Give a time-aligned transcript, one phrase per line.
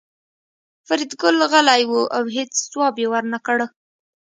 [0.87, 3.59] فریدګل غلی و او هېڅ ځواب یې ورنکړ